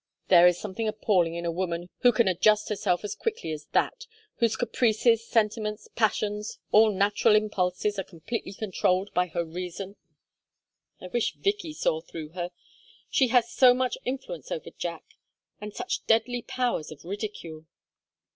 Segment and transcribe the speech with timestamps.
[0.29, 4.07] there is something appalling in a woman who can adjust herself as quickly as that;
[4.37, 9.95] whose caprices, sentiments, passions, all natural impulses, are completely controlled by her reason.
[10.99, 12.49] I wish Vicky saw through her;
[13.11, 15.03] she has so much influence over Jack,
[15.59, 17.67] and such deadly powers of ridicule.